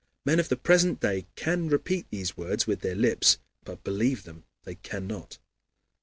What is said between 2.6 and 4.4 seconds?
with their lips, but believe